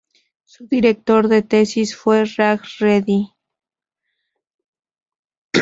[0.45, 3.35] Su director de tesis fue Raj Reddy.